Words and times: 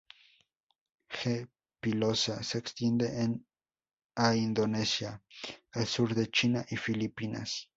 G. 1.15 1.45
pilosa 1.79 2.41
se 2.41 2.57
extiende 2.57 3.07
a 4.15 4.33
Indonesia, 4.35 5.21
el 5.73 5.85
sur 5.85 6.15
de 6.15 6.31
China 6.31 6.65
y 6.71 6.75
Filipinas. 6.75 7.69